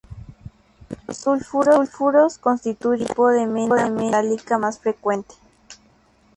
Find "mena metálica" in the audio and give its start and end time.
3.45-4.57